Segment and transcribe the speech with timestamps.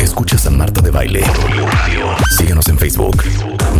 [0.00, 1.22] Escuchas a Marta de Baile.
[2.36, 3.22] Síguenos en Facebook,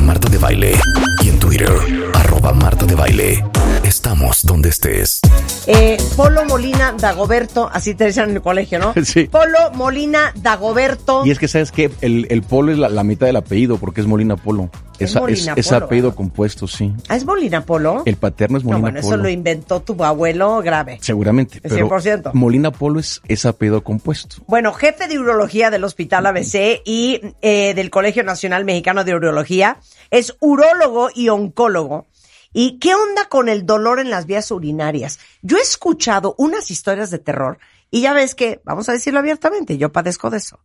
[0.02, 0.80] Marta de Baile.
[1.22, 1.72] Y en Twitter,
[2.14, 3.44] arroba Marta de Baile.
[3.84, 5.20] Estamos donde estés.
[5.66, 8.94] Eh, Polo Molina Dagoberto, así te decían en el colegio, ¿no?
[9.04, 9.24] Sí.
[9.24, 11.24] Polo Molina Dagoberto.
[11.24, 11.90] Y es que, ¿sabes qué?
[12.00, 14.70] El, el polo es la, la mitad del apellido porque es Molina Polo.
[14.98, 16.92] Es Es, Molina es, es Polo, apellido compuesto, sí.
[17.08, 18.02] ¿Ah, es Molina Polo?
[18.06, 19.22] El paterno es no, Molina bueno, eso Polo.
[19.24, 20.98] lo inventó tu abuelo grave.
[21.00, 21.60] Seguramente.
[21.60, 22.30] Pero 100%.
[22.32, 24.36] Molina Polo es, es apellido compuesto.
[24.46, 29.78] Bueno, jefe de urología del Hospital ABC y eh, del Colegio Nacional Mexicano de Urología,
[30.10, 32.06] es urólogo y oncólogo.
[32.52, 35.18] ¿Y qué onda con el dolor en las vías urinarias?
[35.42, 37.58] Yo he escuchado unas historias de terror
[37.90, 40.60] y ya ves que, vamos a decirlo abiertamente, yo padezco de eso.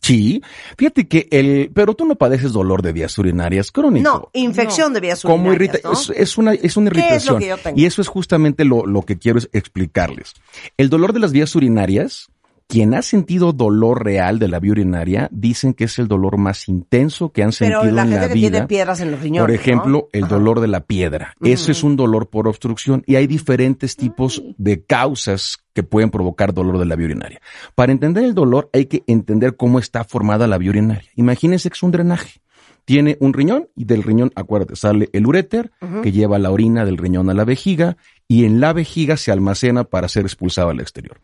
[0.00, 0.42] Sí.
[0.76, 1.70] Fíjate que el.
[1.74, 4.08] Pero tú no padeces dolor de vías urinarias crónico.
[4.08, 5.92] No, infección de vías como urinarias, irrita ¿no?
[5.94, 7.78] es, es una es una ¿Qué es lo irritación que yo tengo?
[7.78, 10.32] y eso es justamente lo, lo que quiero es explicarles
[10.78, 12.30] el dolor de las vías urinarias
[12.70, 16.68] quien ha sentido dolor real de la vía urinaria dicen que es el dolor más
[16.68, 19.20] intenso que han Pero sentido la en gente la que vida tiene piedras en los
[19.20, 19.42] riñones.
[19.42, 20.08] por ejemplo, ¿no?
[20.12, 20.34] el Ajá.
[20.34, 21.34] dolor de la piedra.
[21.42, 26.54] Eso es un dolor por obstrucción y hay diferentes tipos de causas que pueden provocar
[26.54, 27.40] dolor de la vía urinaria.
[27.74, 31.10] Para entender el dolor hay que entender cómo está formada la vía urinaria.
[31.16, 32.40] Imagínense que es un drenaje.
[32.84, 35.70] Tiene un riñón y del riñón, acuérdate, sale el uréter
[36.02, 37.96] que lleva la orina del riñón a la vejiga
[38.28, 41.20] y en la vejiga se almacena para ser expulsado al exterior.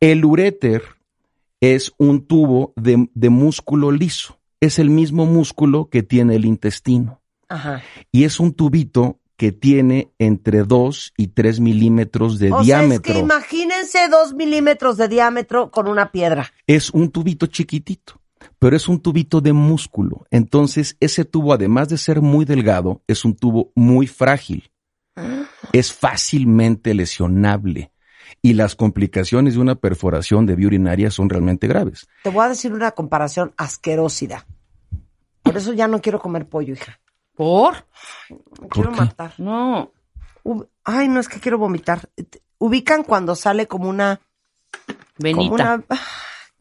[0.00, 0.82] El uréter
[1.60, 4.38] es un tubo de, de músculo liso.
[4.60, 7.20] Es el mismo músculo que tiene el intestino.
[7.48, 7.82] Ajá.
[8.12, 13.12] Y es un tubito que tiene entre 2 y 3 milímetros de o diámetro.
[13.12, 16.52] sea, es que imagínense dos milímetros de diámetro con una piedra.
[16.66, 18.20] es un tubito chiquitito,
[18.58, 20.26] pero es un tubito de músculo.
[20.30, 24.70] Entonces, ese tubo, además de ser muy delgado, es un tubo muy frágil.
[25.72, 27.90] Es fácilmente lesionable.
[28.42, 32.06] Y las complicaciones de una perforación de vía urinaria son realmente graves.
[32.22, 34.46] Te voy a decir una comparación asquerosida.
[35.42, 37.00] Por eso ya no quiero comer pollo, hija.
[37.34, 37.86] ¿Por?
[38.60, 38.96] Me quiero qué?
[38.96, 39.34] matar.
[39.38, 39.90] No.
[40.42, 42.08] Ub- Ay, no es que quiero vomitar.
[42.58, 44.20] Ubican cuando sale como una,
[44.86, 45.52] como Benita.
[45.54, 45.98] una, ah,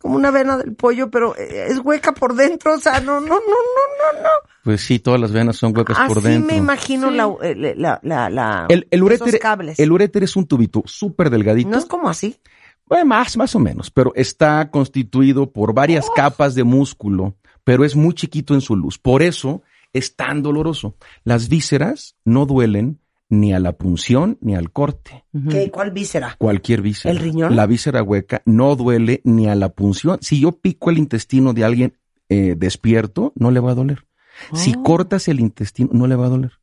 [0.03, 2.75] como una vena del pollo, pero eh, es hueca por dentro.
[2.75, 4.30] O sea, no, no, no, no, no, no.
[4.64, 6.52] Pues sí, todas las venas son huecas por Así dentro.
[6.53, 9.80] me imagino la, eh, la, la, la- El, el, uréter, cables.
[9.80, 11.69] el uréter es un tubito súper delgadito.
[11.72, 12.38] no es como así.
[12.86, 17.96] Bueno, más, más o menos, pero está constituido por varias capas de músculo, pero es
[17.96, 19.00] muy chiquito en su luz.
[19.00, 19.63] Por eso
[19.94, 20.96] es tan doloroso.
[21.24, 23.00] Las vísceras no duelen
[23.33, 25.25] ni a la punción ni al corte.
[25.49, 26.35] ¿Qué, ¿Cuál víscera?
[26.38, 27.11] Cualquier víscera.
[27.11, 27.55] ¿El riñón?
[27.55, 30.19] La víscera hueca no duele ni a la punción.
[30.21, 31.97] Si yo pico el intestino de alguien
[32.29, 34.05] eh, despierto, no le va a doler.
[34.53, 36.53] Si cortas el intestino, no le va a doler.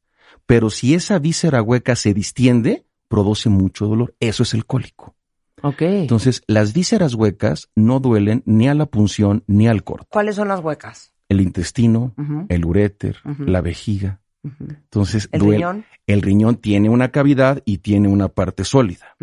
[0.46, 4.14] Pero si esa víscera hueca se distiende, produce mucho dolor.
[4.20, 5.14] Eso es el cólico.
[5.62, 5.82] Ok.
[5.82, 10.06] Entonces, las vísceras huecas no duelen ni a la punción ni al corte.
[10.10, 11.12] ¿Cuáles son las huecas?
[11.28, 12.14] El intestino,
[12.48, 14.20] el uréter, la vejiga.
[14.42, 15.84] Entonces, ¿El duele- riñón?
[16.06, 19.14] El riñón tiene una cavidad y tiene una parte sólida.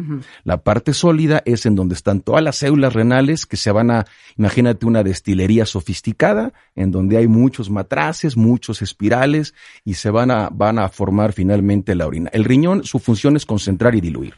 [0.44, 4.06] La parte sólida es en donde están todas las células renales que se van a,
[4.38, 10.50] imagínate una destilería sofisticada, en donde hay muchos matraces, muchos espirales y se van a,
[10.50, 12.30] van a formar finalmente la orina.
[12.32, 14.36] El riñón, su función es concentrar y diluir.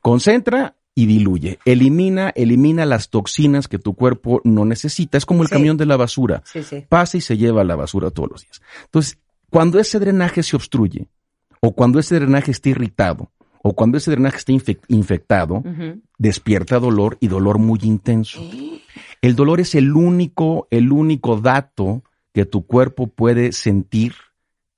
[0.00, 1.58] Concentra y diluye.
[1.64, 5.16] Elimina, elimina las toxinas que tu cuerpo no necesita.
[5.18, 5.54] Es como el Sí.
[5.54, 6.42] camión de la basura.
[6.44, 6.84] Sí, sí.
[6.88, 8.60] Pasa y se lleva la basura todos los días.
[8.84, 9.18] Entonces,
[9.52, 11.08] cuando ese drenaje se obstruye,
[11.60, 13.30] o cuando ese drenaje está irritado,
[13.62, 15.62] o cuando ese drenaje está infec- infectado,
[16.16, 18.40] despierta dolor y dolor muy intenso.
[19.20, 22.02] El dolor es el único, el único dato
[22.32, 24.14] que tu cuerpo puede sentir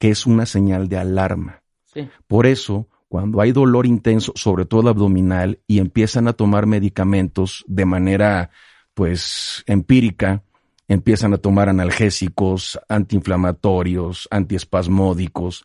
[0.01, 1.63] que es una señal de alarma.
[1.85, 2.09] Sí.
[2.27, 7.85] Por eso, cuando hay dolor intenso, sobre todo abdominal, y empiezan a tomar medicamentos de
[7.85, 8.51] manera,
[8.93, 10.43] pues, empírica,
[10.89, 15.65] empiezan a tomar analgésicos, antiinflamatorios, antiespasmódicos,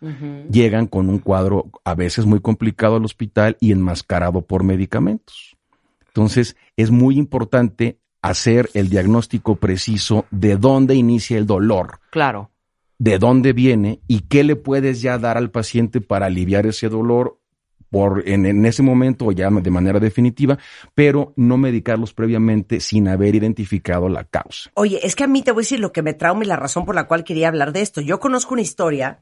[0.50, 5.58] llegan con un cuadro a veces muy complicado al hospital y enmascarado por medicamentos.
[6.08, 12.52] Entonces, es muy importante hacer el diagnóstico preciso de dónde inicia el dolor, Claro.
[12.98, 17.39] de dónde viene y qué le puedes ya dar al paciente para aliviar ese dolor
[17.90, 20.58] por en, en ese momento o ya de manera definitiva,
[20.94, 24.72] pero no medicarlos previamente sin haber identificado la causa.
[24.76, 26.56] Oye, es que a mí te voy a decir lo que me trauma y la
[26.56, 28.02] razón por la cual quería hablar de esto.
[28.02, 29.20] Yo conozco una historia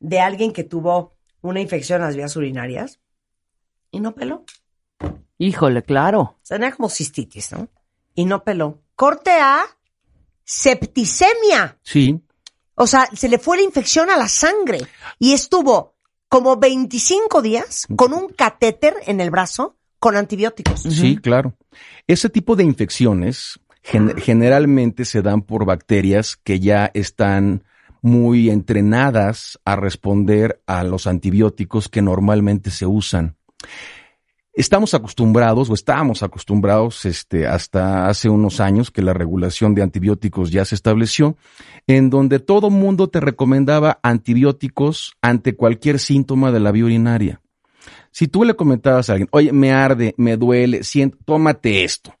[0.00, 3.00] de alguien que tuvo una infección en las vías urinarias
[3.90, 4.44] y no peló.
[5.38, 6.38] Híjole, claro.
[6.46, 7.68] Tenía como cistitis, ¿no?
[8.14, 8.80] Y no peló.
[8.94, 9.62] Corte A,
[10.44, 11.78] septicemia.
[11.82, 12.20] Sí,
[12.76, 14.78] O sea, se le fue la infección a la sangre
[15.18, 15.93] y estuvo
[16.34, 20.80] como 25 días con un catéter en el brazo con antibióticos.
[20.82, 21.54] Sí, claro.
[22.08, 27.62] Ese tipo de infecciones Gen- generalmente se dan por bacterias que ya están
[28.02, 33.36] muy entrenadas a responder a los antibióticos que normalmente se usan.
[34.56, 40.52] Estamos acostumbrados o estábamos acostumbrados este, hasta hace unos años que la regulación de antibióticos
[40.52, 41.36] ya se estableció,
[41.88, 47.40] en donde todo mundo te recomendaba antibióticos ante cualquier síntoma de la vía urinaria.
[48.12, 52.14] Si tú le comentabas a alguien, oye, me arde, me duele, siento, tómate esto.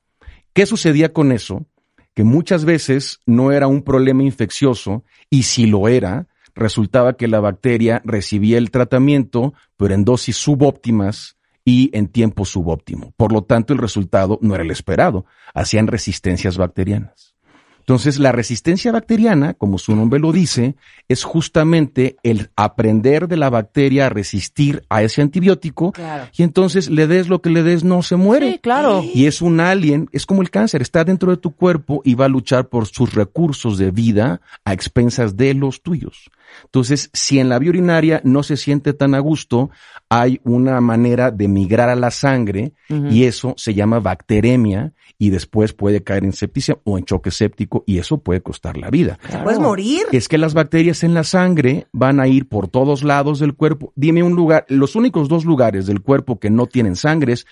[0.52, 1.66] ¿Qué sucedía con eso?
[2.14, 6.26] Que muchas veces no era un problema infeccioso y si lo era,
[6.56, 13.12] resultaba que la bacteria recibía el tratamiento, pero en dosis subóptimas y en tiempo subóptimo.
[13.16, 15.24] Por lo tanto, el resultado no era el esperado.
[15.54, 17.34] Hacían resistencias bacterianas.
[17.80, 20.74] Entonces, la resistencia bacteriana, como su nombre lo dice,
[21.06, 26.30] es justamente el aprender de la bacteria a resistir a ese antibiótico Claro.
[26.34, 28.52] y entonces le des lo que le des, no se muere.
[28.52, 29.04] Sí, claro.
[29.14, 32.24] Y es un alien, es como el cáncer, está dentro de tu cuerpo y va
[32.24, 36.30] a luchar por sus recursos de vida a expensas de los tuyos.
[36.64, 39.70] Entonces, si en la vía urinaria no se siente tan a gusto,
[40.08, 45.72] hay una manera de migrar a la sangre y eso se llama bacteremia y después
[45.72, 49.18] puede caer en septicemia o en choque séptico y eso puede costar la vida.
[49.42, 50.06] Puedes morir.
[50.12, 53.92] Es que las bacterias en la sangre van a ir por todos lados del cuerpo.
[53.96, 57.46] Dime un lugar, los únicos dos lugares del cuerpo que no tienen sangre es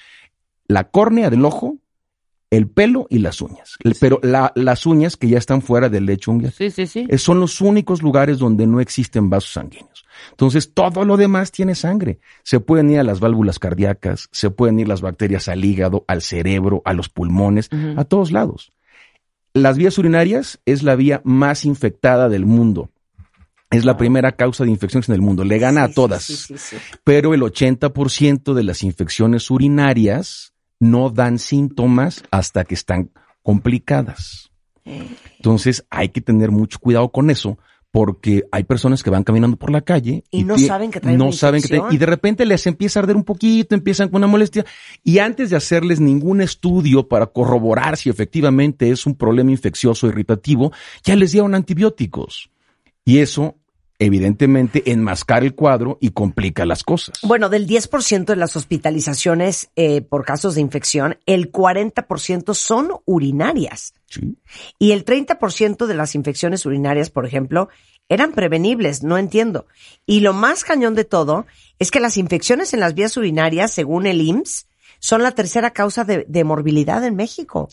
[0.67, 1.77] la córnea del ojo,
[2.53, 3.79] el pelo y las uñas.
[3.99, 6.53] Pero la- las uñas que ya están fuera del lecho unguial.
[6.53, 7.07] Sí, sí, sí.
[7.17, 10.05] Son los únicos lugares donde no existen vasos sanguíneos.
[10.33, 12.21] Entonces, todo lo demás tiene sangre.
[12.43, 16.21] Se pueden ir a las válvulas cardíacas, se pueden ir las bacterias al hígado, al
[16.21, 18.71] cerebro, a los pulmones, a todos lados.
[19.55, 22.91] Las vías urinarias es la vía más infectada del mundo.
[23.71, 25.45] Es la primera causa de infecciones en el mundo.
[25.45, 26.23] Le gana Sí, a todas.
[26.25, 26.77] sí, sí, sí.
[27.03, 30.52] Pero el 80% de las infecciones urinarias
[30.83, 33.11] no dan síntomas hasta que están
[33.45, 34.51] complicadas.
[35.37, 37.57] Entonces hay que tener mucho cuidado con eso
[37.93, 41.27] porque hay personas que van caminando por la calle Y no saben que traen no
[41.27, 44.17] una saben que traen- y de repente les empieza a arder un poquito, empiezan con
[44.19, 44.65] una molestia
[45.05, 50.73] y antes de hacerles ningún estudio para corroborar si efectivamente es un problema infeccioso irritativo,
[51.05, 52.51] ya les dieron antibióticos.
[53.05, 53.57] Y eso
[54.05, 57.19] evidentemente enmascara el cuadro y complica las cosas.
[57.23, 63.95] Bueno, del 10% de las hospitalizaciones eh, por casos de infección, el 40% son urinarias.
[64.09, 64.37] Sí.
[64.79, 67.69] Y el 30% de las infecciones urinarias, por ejemplo,
[68.09, 69.67] eran prevenibles, no entiendo.
[70.05, 71.47] Y lo más cañón de todo
[71.79, 74.67] es que las infecciones en las vías urinarias, según el IMSS,
[74.99, 77.69] son la tercera causa de, de morbilidad en México.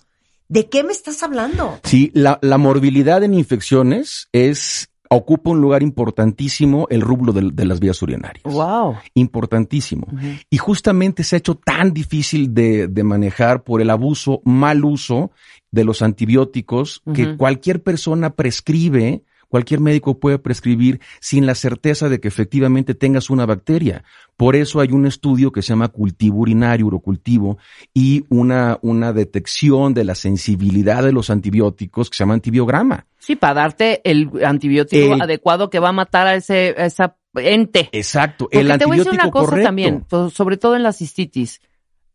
[0.48, 1.80] ¿De qué me estás hablando?
[1.84, 7.66] Sí, la, la morbilidad en infecciones es ocupa un lugar importantísimo el rublo del- de,
[7.66, 8.44] las vías urinarias.
[8.44, 8.96] Wow.
[9.16, 10.08] Importantísimo.
[10.50, 15.32] Y justamente se ha hecho tan difícil de, de manejar por el abuso, mal uso
[15.72, 17.38] de los antibióticos que Ujú.
[17.38, 23.46] cualquier persona prescribe, cualquier médico puede prescribir sin la certeza de que efectivamente tengas una
[23.46, 24.04] bacteria.
[24.38, 27.58] Por eso hay un estudio que se llama cultivo urinario, urocultivo,
[27.94, 33.06] y una, una detección de la sensibilidad de los antibióticos que se llama antibiograma.
[33.18, 37.18] Sí, para darte el antibiótico El- adecuado que va a matar a ese a esa
[37.36, 37.90] ente.
[37.92, 39.68] Exacto, Porque el te voy a decir una cosa correcto.
[39.68, 41.62] también, sobre todo en la cistitis.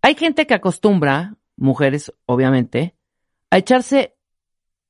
[0.03, 2.95] Hay gente que acostumbra, mujeres obviamente,
[3.51, 4.17] a echarse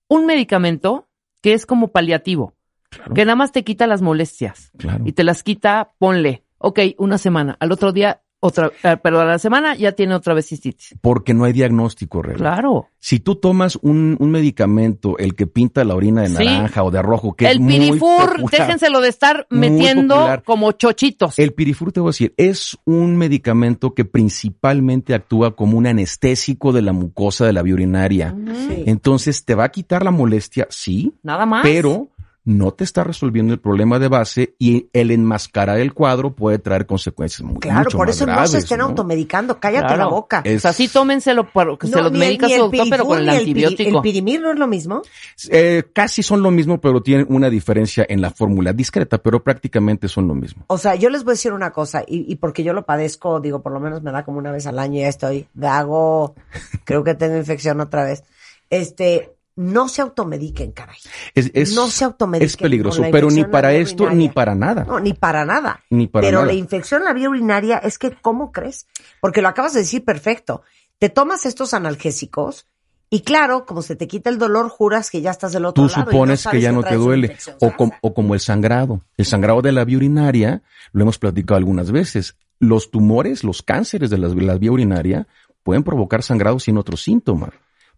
[0.08, 1.08] un medicamento
[1.44, 2.54] que es como paliativo,
[2.88, 5.04] Claro, que nada más te quita las molestias claro.
[5.06, 9.24] y te las quita, ponle, ok, una semana, al otro día otra, eh, pero a
[9.24, 10.94] la semana ya tiene otra vez cistitis.
[11.00, 12.36] Porque no hay diagnóstico real.
[12.36, 12.88] Claro.
[12.98, 16.44] Si tú tomas un, un medicamento, el que pinta la orina de Sí.
[16.44, 18.50] naranja o de rojo, que es el muy pirifur, popular.
[18.50, 20.42] déjenselo de estar metiendo popular.
[20.42, 21.38] como chochitos.
[21.38, 26.72] El pirifur, te voy a decir, es un medicamento que principalmente actúa como un anestésico
[26.72, 28.34] de la mucosa de la vía urinaria.
[28.68, 28.84] Sí.
[28.86, 31.62] Entonces, te va a quitar la molestia, sí, Nada más.
[31.62, 32.08] pero
[32.46, 36.84] no te está resolviendo el problema de base y el enmascarar el cuadro puede traer
[36.84, 38.84] consecuencias muy, Claro, mucho por más eso no graves, se estén ¿no?
[38.84, 39.58] automedicando.
[39.58, 40.02] Cállate Claro.
[40.02, 40.42] la boca.
[40.44, 43.28] Es- O sea, sí tómenselo para que se los medica su doctor, pero con el
[43.30, 43.96] antibiótico.
[43.96, 45.00] ¿El pirimir no es lo mismo?
[45.48, 50.06] Eh, casi son lo mismo, pero tienen una diferencia en la fórmula discreta, pero prácticamente
[50.08, 50.64] son lo mismo.
[50.66, 53.40] O sea, yo les voy a decir una cosa, y, y porque yo lo padezco,
[53.40, 56.34] digo, por lo menos me da como una vez al año y ya estoy gago,
[56.84, 58.22] creo que tengo infección otra vez.
[58.70, 60.96] Este, no se automediquen, caray.
[61.34, 62.46] Es, es, no se automediquen.
[62.46, 64.84] es peligroso, pero ni para esto ni para nada.
[64.84, 65.80] No, ni para nada.
[65.90, 66.52] Ni para Pero nada.
[66.52, 68.86] la infección en la vía urinaria es que, ¿cómo crees?
[69.20, 70.62] Porque lo acabas de decir perfecto.
[70.98, 72.66] Te tomas estos analgésicos
[73.10, 75.88] y claro, como se te quita el dolor, juras que ya estás del otro Tú
[75.88, 76.04] lado.
[76.04, 77.36] no supones que ya no te duele.
[77.76, 79.02] com- o como el sangrado.
[79.16, 82.36] El sangrado de la vía urinaria, lo hemos platicado algunas veces.
[82.58, 85.28] Los tumores, los cánceres de la, la vía urinaria
[85.62, 87.50] pueden provocar sangrado sin otro síntoma.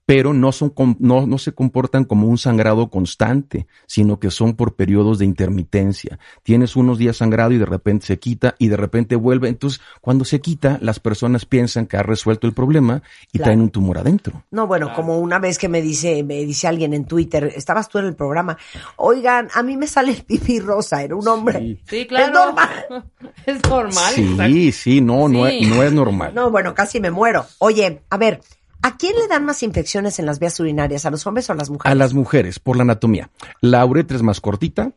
[0.06, 4.76] Pero no, son, no, no se comportan como un sangrado constante, sino que son por
[4.76, 6.20] periodos de intermitencia.
[6.44, 9.48] Tienes unos días sangrado y de repente se quita y de repente vuelve.
[9.48, 13.44] Entonces, cuando se quita, las personas piensan que ha resuelto el problema y Claro.
[13.44, 14.44] traen un tumor adentro.
[14.52, 17.98] No, bueno, como una vez que me dice, me dice alguien en Twitter, estabas tú
[17.98, 18.56] en el programa,
[18.96, 21.78] oigan, a mí me sale el pipí rosa, era un hombre.
[21.88, 22.26] Sí, claro.
[22.26, 23.04] Es normal.
[23.46, 24.14] Es normal.
[24.16, 24.52] exacto.
[24.52, 26.32] Sí, sí, no, no, es, no es normal.
[26.34, 27.44] No, bueno, casi me muero.
[27.58, 28.40] Oye, a ver,
[28.82, 31.06] ¿a quién le dan más infecciones en las vías urinarias?
[31.06, 31.92] ¿A los hombres o a las mujeres?
[31.92, 33.30] A las mujeres, por la anatomía.
[33.60, 34.92] La uretra es más cortita,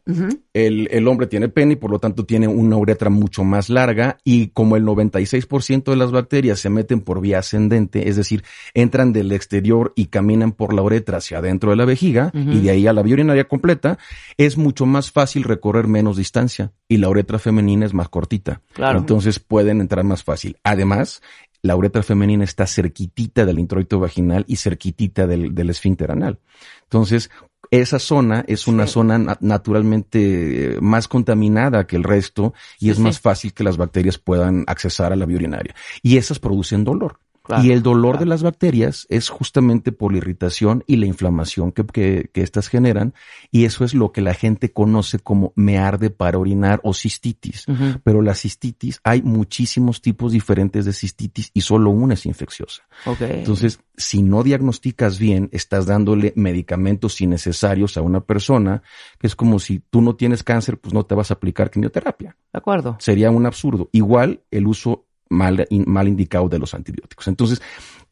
[0.53, 4.17] el, el hombre tiene pene y por lo tanto tiene una uretra mucho más larga
[4.24, 8.43] y como el 96% de las bacterias se meten por vía ascendente, es decir,
[8.74, 12.69] entran del exterior y caminan por la uretra hacia adentro de la vejiga y de
[12.71, 13.98] ahí a la vía urinaria completa,
[14.38, 18.62] es mucho más fácil recorrer menos distancia y la uretra femenina es más cortita.
[18.74, 19.00] Claro.
[19.00, 20.57] Entonces pueden entrar más fácil.
[20.63, 21.21] Además,
[21.61, 26.39] la uretra femenina está cerquitita del introito vaginal y cerquitita del, del esfínter anal.
[26.83, 27.29] Entonces,
[27.71, 28.93] esa zona es una Sí.
[28.93, 33.03] zona na- naturalmente eh, más contaminada que el resto y Sí, es sí.
[33.03, 35.75] más fácil que las bacterias puedan accesar a la vía urinaria.
[36.01, 37.19] Y esas producen dolor.
[37.49, 38.25] Claro, y el dolor claro.
[38.25, 42.67] de las bacterias es justamente por la irritación y la inflamación que, que, que estas
[42.67, 43.15] generan.
[43.51, 47.65] Y eso es lo que la gente conoce como me arde para orinar o cistitis.
[48.03, 52.83] Pero la cistitis, hay muchísimos tipos diferentes de cistitis y solo una es infecciosa.
[53.07, 53.21] Ok.
[53.21, 58.83] Entonces, si no diagnosticas bien, estás dándole medicamentos innecesarios a una persona,
[59.17, 62.37] que es como si tú no tienes cáncer, pues no te vas a aplicar quimioterapia.
[62.53, 62.95] de acuerdo.
[62.99, 63.89] Sería un absurdo.
[63.91, 67.27] Igual el uso mal, in- mal indicado de los antibióticos.
[67.27, 67.62] Entonces,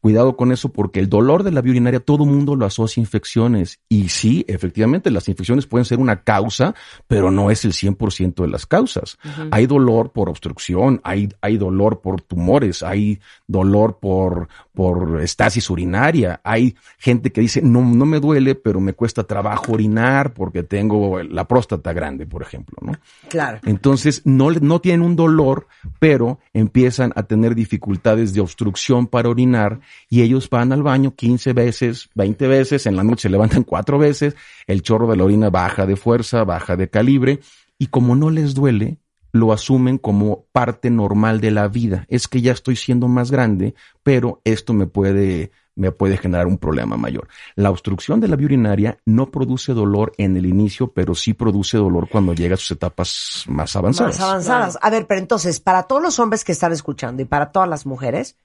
[0.00, 3.04] cuidado con eso porque el dolor de la vía urinaria todo mundo lo asocia a
[3.04, 3.80] infecciones.
[3.88, 6.74] Y sí, efectivamente, las infecciones pueden ser una causa,
[7.06, 9.18] pero no es el 100% de las causas.
[9.50, 14.48] Hay dolor por obstrucción, hay, hay dolor por tumores, hay dolor por,
[14.78, 19.72] por estasis urinaria, hay gente que dice, no, no me duele, pero me cuesta trabajo
[19.72, 22.92] orinar porque tengo la próstata grande, por ejemplo, ¿no?
[23.28, 23.58] Claro.
[23.64, 25.66] Entonces no, no tienen un dolor,
[25.98, 31.54] pero empiezan a tener dificultades de obstrucción para orinar y ellos van al baño 15
[31.54, 34.36] veces, 20 veces, en la noche se levantan cuatro veces,
[34.68, 37.40] el chorro de la orina baja de fuerza, baja de calibre
[37.78, 38.98] y como no les duele,
[39.32, 42.06] lo asumen como parte normal de la vida.
[42.08, 46.58] Es que ya estoy siendo más grande, pero esto me puede me puede generar un
[46.58, 47.28] problema mayor.
[47.54, 51.78] La obstrucción de la vía urinaria no produce dolor en el inicio, pero sí produce
[51.78, 54.18] dolor cuando llega a sus etapas más avanzadas.
[54.18, 54.78] Más avanzadas.
[54.82, 57.86] A ver, pero entonces, para todos los hombres que están escuchando y para todas las
[57.86, 58.36] mujeres,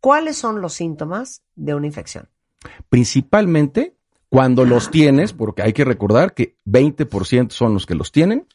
[0.00, 2.28] ¿cuáles son los síntomas de una infección?
[2.88, 3.96] Principalmente
[4.30, 8.46] cuando los tienes, porque hay que recordar que 20% son los que los tienen,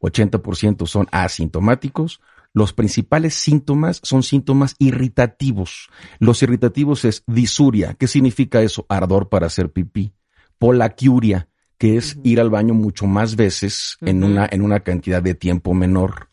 [0.00, 2.20] 80% son asintomáticos.
[2.54, 5.90] Los principales síntomas son síntomas irritativos.
[6.20, 7.94] Los irritativos es disuria.
[7.94, 8.86] ¿Qué significa eso?
[8.88, 10.12] Ardor para hacer pipí.
[10.56, 11.48] Polaquiuria,
[11.78, 15.74] que es ir al baño mucho más veces en, una, en una cantidad de tiempo
[15.74, 16.28] menor.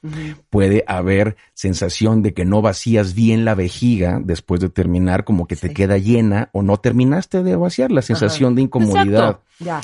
[0.50, 5.56] Puede haber sensación de que no vacías bien la vejiga después de terminar, como que
[5.56, 9.40] te queda llena o no terminaste de vaciar, la sensación de incomodidad.
[9.60, 9.82] Ya.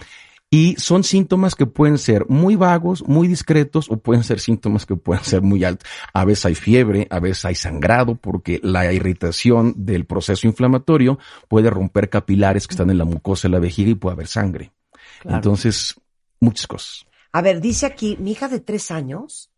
[0.53, 4.98] Y son síntomas que pueden ser muy vagos, muy discretos o pueden ser síntomas que
[4.98, 5.88] pueden ser muy altos.
[6.13, 11.70] A veces hay fiebre, a veces hay sangrado porque la irritación del proceso inflamatorio puede
[11.70, 14.74] romper capilares que están en la mucosa de la vejiga y puede haber sangre.
[15.21, 15.37] Claro.
[15.37, 15.95] Entonces,
[16.39, 17.05] muchas cosas.
[17.31, 19.49] A ver, dice aquí, mi hija de tres años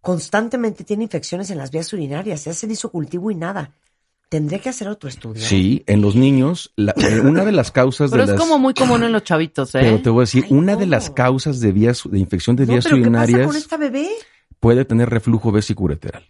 [0.00, 2.44] constantemente tiene infecciones en las vías urinarias.
[2.44, 3.72] Ya se hizo cultivo y nada.
[4.28, 5.40] ¿Tendré que hacer otro estudio?
[5.44, 8.40] Sí, en los niños, la- eh, una de las causas Pero de es las...
[8.40, 9.80] como muy común en los chavitos, ¿eh?
[9.82, 10.78] Pero te voy a decir, Ay, una no.
[10.80, 13.56] de las causas de vías, de infección de No, vías pero ¿qué pasa urinarias con
[13.56, 14.08] esta bebé?
[14.58, 16.24] puede tener reflujo vesicureteral.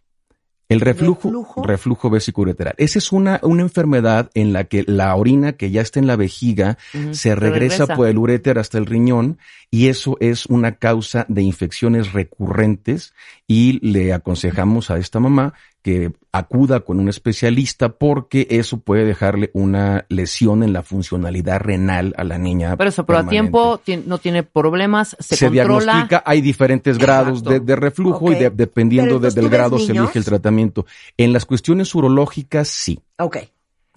[0.69, 1.63] El reflujo, ¿Reflujo?
[1.63, 2.75] reflujo vesicureteral.
[2.77, 6.17] Esa es una, una enfermedad en la que la orina que ya está en la
[6.17, 6.77] vejiga
[7.13, 9.39] se regresa, por el uréter hasta el riñón
[9.71, 13.15] y eso es una causa de infecciones recurrentes
[13.47, 15.55] y le aconsejamos a esta mamá
[15.87, 22.13] que acuda con un especialista porque eso puede dejarle una lesión en la funcionalidad renal
[22.19, 22.77] a la niña.
[22.77, 25.85] Pero eso, pero a tiempo ti- no tiene problemas, se, se, controla.
[25.93, 29.93] diagnostica, hay diferentes grados de, reflujo y de- dependiendo de- del ¿tú ves grado se
[29.93, 30.87] elige el tratamiento.
[31.17, 33.37] En las cuestiones urológicas, sí, Ok.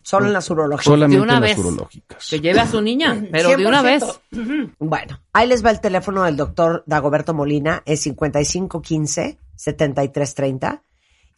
[0.03, 0.85] Solo en las urologías.
[0.85, 1.57] solamente una en las vez.
[1.59, 2.27] urológicas.
[2.29, 4.03] Que lleve a su niña, pero de una vez.
[4.31, 4.75] 100%.
[4.79, 10.81] Bueno, ahí les va el teléfono del doctor Dagoberto Molina, es 5515-7330,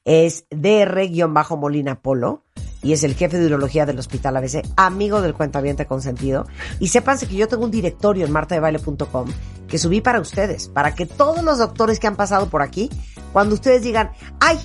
[0.06, 2.44] es DR-Molina Polo
[2.84, 6.48] y es el jefe de urología del Hospital ABC, amigo del cuentaviente consentido.
[6.80, 9.30] Y sépanse que yo tengo un directorio en martadebaile.com
[9.68, 12.90] que subí para ustedes, para que todos los doctores que han pasado por aquí,
[13.34, 14.60] cuando ustedes digan, ay,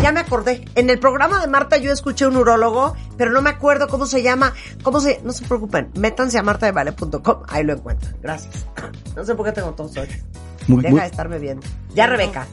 [0.00, 0.64] Ya me acordé.
[0.76, 4.22] En el programa de Marta yo escuché un urólogo, pero no me acuerdo cómo se
[4.22, 4.54] llama.
[4.84, 5.20] ¿Cómo se...?
[5.24, 5.90] No se preocupen.
[5.96, 7.42] Métanse a martadevale.com.
[7.48, 8.16] Ahí lo encuentran.
[8.22, 8.64] Gracias.
[9.16, 10.06] No sé por qué tengo tos hoy.
[10.68, 11.66] Muy- Deja muy- de estarme viendo.
[11.96, 12.46] Ya, Rebeca.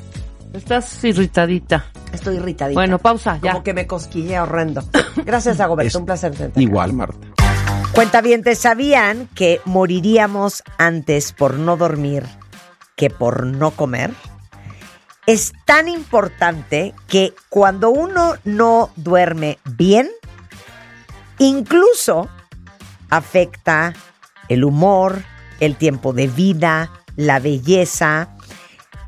[0.55, 1.85] Estás irritadita.
[2.13, 2.79] Estoy irritadita.
[2.79, 3.51] Bueno, pausa, ya.
[3.51, 4.83] Como que me cosquillea horrendo.
[5.25, 5.87] Gracias, Dagoberto.
[5.89, 6.31] Es- Un placer.
[6.31, 6.61] tenerte acá.
[6.61, 7.17] Igual, Marta.
[7.93, 12.23] Cuentavientes, ¿sabían que moriríamos antes por no dormir
[12.95, 14.11] que por no comer?
[15.27, 20.09] Es tan importante que cuando uno no duerme bien,
[21.39, 22.29] incluso
[23.09, 23.93] afecta
[24.49, 25.23] el humor,
[25.59, 28.34] el tiempo de vida, la belleza.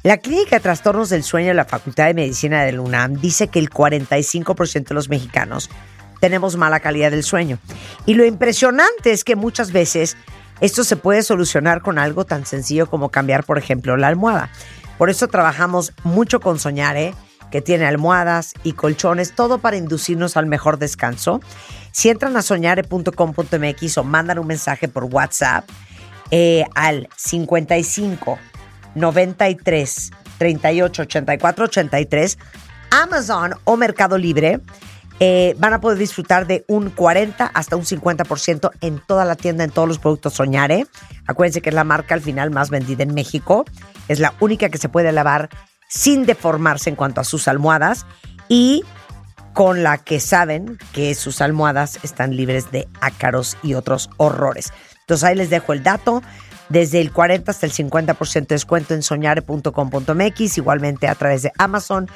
[0.07, 3.59] La Clínica de Trastornos del Sueño de la Facultad de Medicina del UNAM dice que
[3.59, 5.69] el 45% de los mexicanos
[6.21, 7.59] tenemos mala calidad del sueño.
[8.05, 10.15] Y lo impresionante es que muchas veces
[10.61, 14.49] esto se puede solucionar con algo tan sencillo como cambiar, por ejemplo, la almohada.
[14.97, 17.13] Por eso trabajamos mucho con Soñare,
[17.51, 21.41] que tiene almohadas y colchones, todo para inducirnos al mejor descanso.
[21.91, 25.69] Si entran a soñare.com.mx o mandan un mensaje por WhatsApp
[26.31, 28.39] eh, al 55
[28.96, 32.38] 93 38 84 83,
[32.91, 34.60] Amazon o Mercado Libre
[35.20, 39.63] eh, van a poder disfrutar de un 40 hasta un 50% en toda la tienda,
[39.63, 40.86] en todos los productos Soñare.
[41.25, 43.65] Acuérdense que es la marca al final más vendida en México.
[44.08, 45.50] Es la única que se puede lavar
[45.89, 48.06] sin deformarse en cuanto a sus almohadas
[48.48, 48.84] y
[49.53, 54.72] con la que saben que sus almohadas están libres de ácaros y otros horrores.
[55.00, 56.22] Entonces ahí les dejo el dato.
[56.69, 62.09] Desde el 40 hasta el 50% de descuento en soñare.com.mx, igualmente a través de Amazon,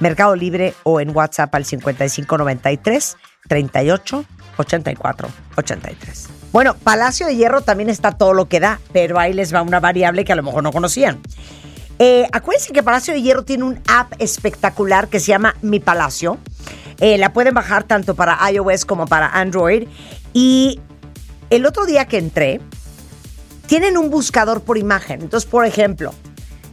[0.00, 3.16] Mercado Libre o en WhatsApp al 5593
[3.48, 4.24] 38
[4.56, 6.28] 84 83.
[6.52, 9.80] Bueno, Palacio de Hierro también está todo lo que da, pero ahí les va una
[9.80, 11.20] variable que a lo mejor no conocían.
[11.98, 16.38] Eh, acuérdense que Palacio de Hierro tiene un app espectacular que se llama Mi Palacio.
[17.00, 19.88] Eh, la pueden bajar tanto para iOS como para Android.
[20.32, 20.80] Y
[21.50, 22.60] el otro día que entré,
[23.68, 25.22] tienen un buscador por imagen.
[25.22, 26.12] Entonces, por ejemplo,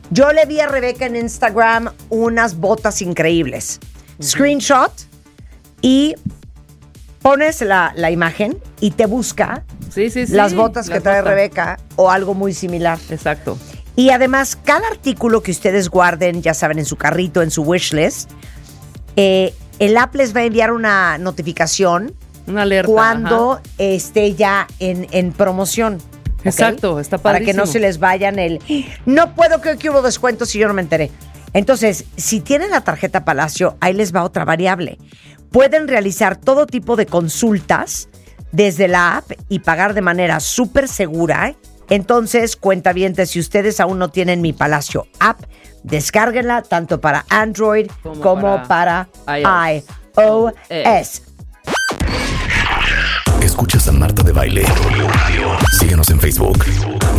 [0.09, 3.79] yo le vi a Rebeca en Instagram unas botas increíbles.
[4.23, 4.91] Screenshot
[5.81, 6.15] y
[7.21, 10.33] pones la, la imagen y te busca Sí, sí, sí.
[10.33, 11.33] las botas que las trae botas.
[11.35, 12.97] Rebeca o algo muy similar.
[13.09, 13.57] Exacto.
[13.97, 18.29] Y además, cada artículo que ustedes guarden, ya saben, en su carrito, en su wishlist,
[19.15, 22.13] eh, el app les va a enviar una notificación
[22.47, 22.91] Una alerta.
[22.91, 23.61] cuando ajá.
[23.77, 25.97] esté ya en, en promoción.
[26.45, 28.61] Exacto, está Para que no se les vayan el...
[29.05, 31.11] No puedo creer que hubo descuentos si yo no me enteré.
[31.53, 34.97] Entonces, si tienen la tarjeta Palacio, ahí les va otra variable.
[35.51, 38.09] Pueden realizar todo tipo de consultas
[38.51, 41.49] desde la app y pagar de manera súper segura.
[41.49, 41.55] ¿eh?
[41.89, 45.41] Entonces, cuentavientes, si ustedes aún no tienen mi Palacio app,
[45.83, 51.21] descárguenla tanto para Android como, Como para, para iOS.
[53.55, 54.65] Escuchas a Marta de Baile.
[55.79, 56.65] Síguenos en Facebook,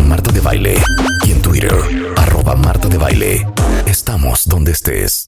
[0.06, 0.74] Marta de Baile.
[1.26, 1.72] Y en Twitter,
[2.14, 3.46] arroba Marta de Baile.
[3.86, 5.24] Estamos donde estés.